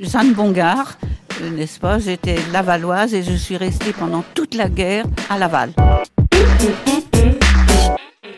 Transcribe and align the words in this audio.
Jeanne 0.00 0.32
Bongard, 0.34 0.98
euh, 1.42 1.50
n'est-ce 1.50 1.78
pas 1.78 1.98
J'étais 1.98 2.36
lavalloise 2.52 3.14
et 3.14 3.22
je 3.22 3.34
suis 3.34 3.56
restée 3.56 3.92
pendant 3.92 4.24
toute 4.34 4.54
la 4.54 4.68
guerre 4.68 5.04
à 5.30 5.38
Laval. 5.38 5.70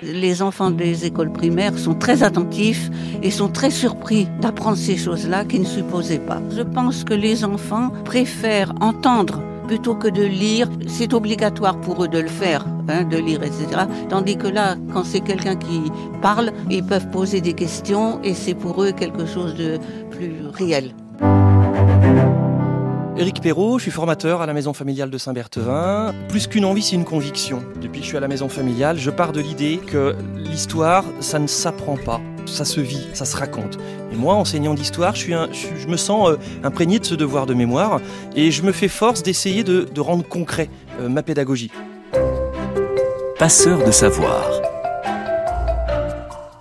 Les 0.02 0.42
enfants 0.42 0.70
des 0.70 1.06
écoles 1.06 1.32
primaires 1.32 1.76
sont 1.78 1.94
très 1.94 2.22
attentifs 2.22 2.90
et 3.22 3.30
sont 3.30 3.48
très 3.48 3.70
surpris 3.70 4.28
d'apprendre 4.40 4.76
ces 4.76 4.96
choses-là 4.96 5.44
qu'ils 5.44 5.62
ne 5.62 5.66
supposaient 5.66 6.18
pas. 6.18 6.40
Je 6.56 6.62
pense 6.62 7.04
que 7.04 7.14
les 7.14 7.44
enfants 7.44 7.90
préfèrent 8.04 8.72
entendre 8.80 9.42
plutôt 9.68 9.94
que 9.94 10.08
de 10.08 10.24
lire. 10.24 10.68
C'est 10.88 11.12
obligatoire 11.14 11.80
pour 11.80 12.02
eux 12.02 12.08
de 12.08 12.18
le 12.18 12.28
faire, 12.28 12.66
hein, 12.88 13.04
de 13.04 13.18
lire, 13.18 13.42
etc. 13.44 13.82
Tandis 14.08 14.36
que 14.36 14.48
là, 14.48 14.76
quand 14.92 15.04
c'est 15.04 15.20
quelqu'un 15.20 15.54
qui 15.54 15.92
parle, 16.20 16.50
ils 16.68 16.84
peuvent 16.84 17.10
poser 17.10 17.40
des 17.40 17.52
questions 17.52 18.20
et 18.24 18.34
c'est 18.34 18.54
pour 18.54 18.82
eux 18.82 18.92
quelque 18.92 19.26
chose 19.26 19.54
de 19.54 19.78
plus 20.10 20.34
réel. 20.52 20.92
Éric 23.18 23.40
Perrault, 23.40 23.78
je 23.78 23.82
suis 23.82 23.90
formateur 23.90 24.42
à 24.42 24.46
la 24.46 24.54
maison 24.54 24.72
familiale 24.72 25.10
de 25.10 25.18
Saint-Berthevin. 25.18 26.14
Plus 26.28 26.46
qu'une 26.46 26.64
envie, 26.64 26.82
c'est 26.82 26.94
une 26.94 27.04
conviction. 27.04 27.64
Depuis 27.82 27.98
que 27.98 28.04
je 28.04 28.10
suis 28.10 28.16
à 28.16 28.20
la 28.20 28.28
maison 28.28 28.48
familiale, 28.48 28.96
je 28.96 29.10
pars 29.10 29.32
de 29.32 29.40
l'idée 29.40 29.80
que 29.84 30.14
l'histoire, 30.36 31.02
ça 31.18 31.40
ne 31.40 31.48
s'apprend 31.48 31.96
pas, 31.96 32.20
ça 32.46 32.64
se 32.64 32.80
vit, 32.80 33.08
ça 33.14 33.24
se 33.24 33.36
raconte. 33.36 33.76
Et 34.12 34.14
moi, 34.14 34.34
enseignant 34.34 34.72
d'histoire, 34.72 35.16
je, 35.16 35.20
suis 35.20 35.32
je, 35.32 35.88
me 35.88 35.96
sens 35.96 36.28
euh, 36.28 36.36
imprégné 36.62 37.00
de 37.00 37.04
ce 37.04 37.16
devoir 37.16 37.46
de 37.46 37.54
mémoire 37.54 38.00
et 38.36 38.52
je 38.52 38.62
me 38.62 38.70
fais 38.70 38.86
force 38.86 39.24
d'essayer 39.24 39.64
de, 39.64 40.00
rendre 40.00 40.22
concret 40.22 40.70
euh, 41.00 41.08
ma 41.08 41.24
pédagogie. 41.24 41.72
Passeur 43.36 43.84
de 43.84 43.90
savoir. 43.90 44.48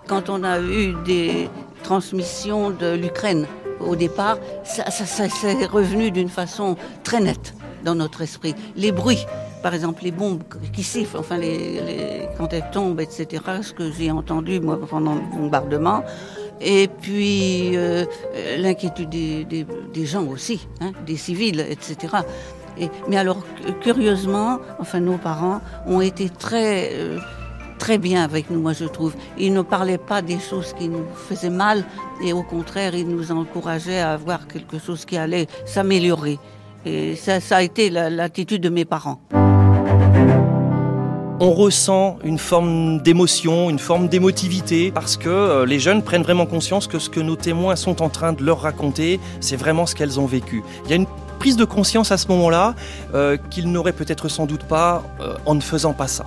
Quand 0.08 0.32
on 0.32 0.44
a 0.44 0.60
eu 0.60 0.96
des 1.06 1.50
transmissions 1.84 2.72
de 2.72 2.96
l'Ukraine, 2.96 3.46
au 3.80 3.96
départ, 3.96 4.38
ça, 4.64 4.90
s'est 4.90 5.66
revenu 5.66 6.12
d'une 6.12 6.30
façon 6.30 6.76
très 7.04 7.20
nette 7.20 7.54
dans 7.84 7.96
notre 7.96 8.22
esprit. 8.22 8.56
Les 8.76 8.92
bruits, 8.92 9.26
par 9.64 9.74
exemple, 9.74 10.04
les 10.04 10.12
bombes 10.12 10.44
qui 10.74 10.84
sifflent, 10.84 11.18
enfin, 11.18 11.38
les, 11.38 12.28
quand 12.38 12.54
elles 12.54 12.70
tombent, 12.72 13.00
etc., 13.00 13.44
ce 13.62 13.74
que 13.74 13.92
j'ai 13.92 14.12
entendu, 14.12 14.60
moi, 14.60 14.80
pendant 14.90 15.16
le 15.16 15.22
bombardement. 15.22 16.04
Et 16.60 16.88
puis, 16.88 17.78
euh, 17.78 18.06
l'inquiétude 18.58 19.10
des, 19.10 20.06
gens 20.06 20.26
aussi, 20.26 20.68
hein, 20.82 20.92
des 21.06 21.18
civils, 21.18 21.60
etc. 21.60 22.18
Et, 22.80 22.90
mais 23.08 23.18
alors, 23.18 23.44
curieusement, 23.82 24.60
enfin, 24.80 25.00
nos 25.00 25.18
parents 25.18 25.62
ont 25.86 26.02
été 26.02 26.30
très... 26.30 26.92
Euh, 26.94 27.20
très 27.78 27.98
bien 27.98 28.24
avec 28.24 28.50
nous, 28.50 28.60
moi 28.60 28.74
je 28.74 28.86
trouve. 28.86 29.14
Il 29.38 29.54
ne 29.54 29.62
parlait 29.62 29.98
pas 29.98 30.22
des 30.22 30.40
choses 30.40 30.74
qui 30.74 30.90
nous 30.90 31.06
faisaient 31.16 31.50
mal 31.50 31.86
et 32.24 32.34
au 32.34 32.44
contraire, 32.44 32.96
il 32.96 33.08
nous 33.08 33.32
encourageait 33.32 34.00
à 34.00 34.14
avoir 34.14 34.48
quelque 34.48 34.80
chose 34.80 35.06
qui 35.06 35.18
allait 35.18 35.48
s'améliorer. 35.66 36.40
Et 36.86 37.16
ça, 37.16 37.40
a 37.52 37.62
été 37.62 37.90
l'attitude 37.90 38.62
de 38.62 38.70
mes 38.70 38.86
parents. 38.86 39.20
On 41.40 41.52
ressent 41.52 42.18
une 42.24 42.40
forme 42.40 43.02
d'émotion, 43.04 43.70
une 43.70 43.78
forme 43.78 44.08
d'émotivité, 44.08 44.92
parce 44.92 45.18
que 45.18 45.30
euh, 45.30 45.66
les 45.68 45.80
jeunes 45.80 46.02
prennent 46.02 46.24
vraiment 46.24 46.48
conscience 46.48 46.88
que 46.88 46.98
ce 46.98 47.12
que 47.12 47.20
nos 47.20 47.36
témoins 47.36 47.76
sont 47.76 48.02
en 48.02 48.10
train 48.10 48.34
de 48.34 48.44
leur 48.44 48.62
raconter, 48.62 49.20
c'est 49.40 49.56
vraiment 49.56 49.86
ce 49.86 49.94
qu'elles 49.94 50.20
ont 50.20 50.26
vécu. 50.26 50.64
Il 50.86 50.90
y 50.90 50.94
a 50.94 50.96
une 50.96 51.06
prise 51.38 51.56
de 51.56 51.66
conscience 51.66 52.12
à 52.12 52.18
ce 52.18 52.28
moment-là 52.30 52.74
euh, 53.14 53.38
qu'ils 53.52 53.72
n'auraient 53.72 53.94
peut-être 53.94 54.30
sans 54.30 54.48
doute 54.48 54.64
pas 54.64 55.04
euh, 55.22 55.36
en 55.46 55.54
ne 55.54 55.62
faisant 55.62 55.94
pas 55.94 56.08
ça. 56.08 56.26